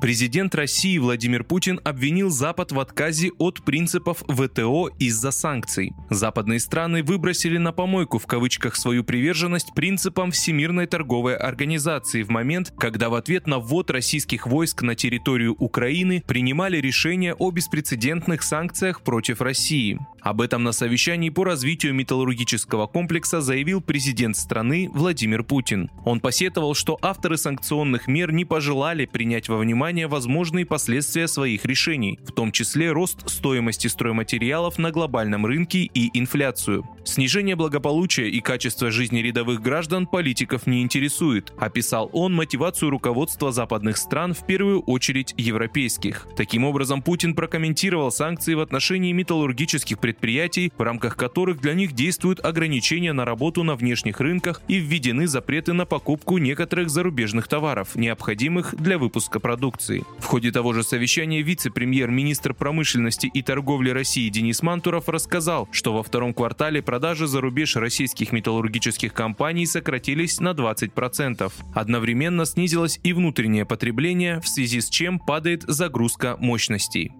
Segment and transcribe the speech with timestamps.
[0.00, 5.92] Президент России Владимир Путин обвинил Запад в отказе от принципов ВТО из-за санкций.
[6.08, 12.72] Западные страны выбросили на помойку в кавычках свою приверженность принципам Всемирной торговой организации в момент,
[12.78, 19.02] когда в ответ на ввод российских войск на территорию Украины принимали решение о беспрецедентных санкциях
[19.02, 19.98] против России.
[20.22, 25.90] Об этом на совещании по развитию металлургического комплекса заявил президент страны Владимир Путин.
[26.06, 31.64] Он посетовал, что авторы санкционных мер не пожелали принять во внимание внимание возможные последствия своих
[31.64, 36.86] решений, в том числе рост стоимости стройматериалов на глобальном рынке и инфляцию.
[37.04, 43.96] Снижение благополучия и качества жизни рядовых граждан политиков не интересует, описал он мотивацию руководства западных
[43.96, 46.28] стран, в первую очередь европейских.
[46.36, 52.38] Таким образом, Путин прокомментировал санкции в отношении металлургических предприятий, в рамках которых для них действуют
[52.44, 58.76] ограничения на работу на внешних рынках и введены запреты на покупку некоторых зарубежных товаров, необходимых
[58.76, 60.04] для выпуска продукции продукции.
[60.18, 66.02] В ходе того же совещания вице-премьер-министр промышленности и торговли России Денис Мантуров рассказал, что во
[66.02, 71.52] втором квартале продажи за рубеж российских металлургических компаний сократились на 20%.
[71.74, 77.12] Одновременно снизилось и внутреннее потребление, в связи с чем падает загрузка мощностей.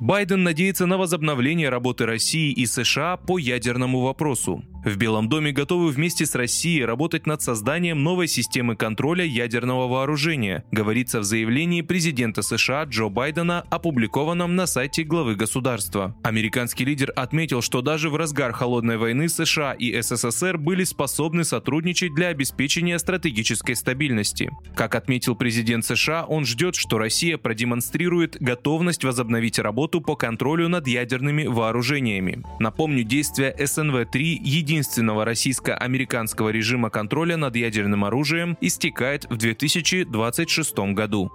[0.00, 4.64] Байден надеется на возобновление работы России и США по ядерному вопросу.
[4.84, 10.62] В Белом доме готовы вместе с Россией работать над созданием новой системы контроля ядерного вооружения,
[10.70, 16.14] говорится в заявлении президента США Джо Байдена, опубликованном на сайте главы государства.
[16.22, 22.14] Американский лидер отметил, что даже в разгар холодной войны США и СССР были способны сотрудничать
[22.14, 24.50] для обеспечения стратегической стабильности.
[24.76, 30.86] Как отметил президент США, он ждет, что Россия продемонстрирует готовность возобновить работу по контролю над
[30.86, 32.44] ядерными вооружениями.
[32.60, 41.30] Напомню, действия СНВ-3 единственные единственного российско-американского режима контроля над ядерным оружием истекает в 2026 году.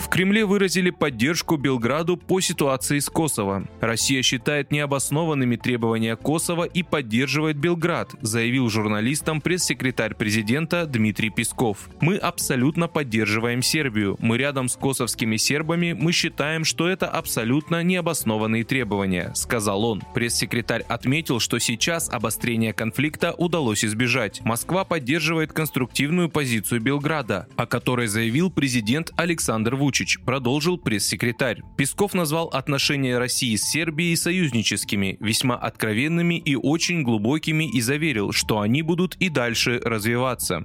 [0.00, 3.68] В Кремле выразили поддержку Белграду по ситуации с Косово.
[3.80, 11.90] Россия считает необоснованными требования Косово и поддерживает Белград, заявил журналистам пресс-секретарь президента Дмитрий Песков.
[12.00, 14.16] Мы абсолютно поддерживаем Сербию.
[14.20, 15.92] Мы рядом с косовскими сербами.
[15.92, 20.02] Мы считаем, что это абсолютно необоснованные требования, сказал он.
[20.14, 24.40] Пресс-секретарь отметил, что сейчас обострение конфликта удалось избежать.
[24.44, 31.62] Москва поддерживает конструктивную позицию Белграда, о которой заявил президент Александр Вучич Вучич, продолжил пресс-секретарь.
[31.76, 38.60] Песков назвал отношения России с Сербией союзническими, весьма откровенными и очень глубокими и заверил, что
[38.60, 40.64] они будут и дальше развиваться.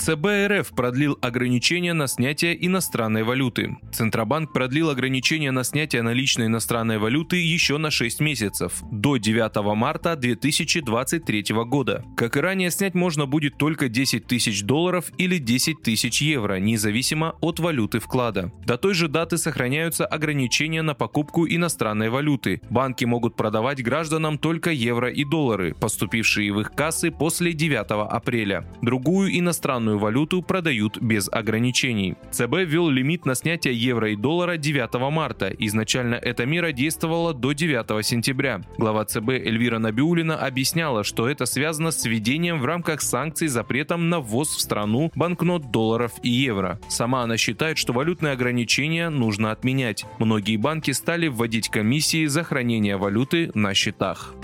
[0.00, 3.76] ЦБ РФ продлил ограничения на снятие иностранной валюты.
[3.92, 10.16] Центробанк продлил ограничения на снятие наличной иностранной валюты еще на 6 месяцев, до 9 марта
[10.16, 12.02] 2023 года.
[12.16, 17.36] Как и ранее, снять можно будет только 10 тысяч долларов или 10 тысяч евро, независимо
[17.42, 18.50] от валюты вклада.
[18.64, 22.62] До той же даты сохраняются ограничения на покупку иностранной валюты.
[22.70, 28.64] Банки могут продавать гражданам только евро и доллары, поступившие в их кассы после 9 апреля.
[28.80, 32.14] Другую иностранную иностранную валюту продают без ограничений.
[32.30, 35.48] ЦБ ввел лимит на снятие евро и доллара 9 марта.
[35.58, 38.60] Изначально эта мера действовала до 9 сентября.
[38.78, 44.20] Глава ЦБ Эльвира Набиулина объясняла, что это связано с введением в рамках санкций запретом на
[44.20, 46.78] ввоз в страну банкнот долларов и евро.
[46.88, 50.04] Сама она считает, что валютные ограничения нужно отменять.
[50.18, 54.34] Многие банки стали вводить комиссии за хранение валюты на счетах.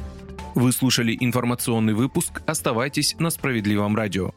[0.54, 2.42] Вы слушали информационный выпуск.
[2.46, 4.32] Оставайтесь на справедливом радио.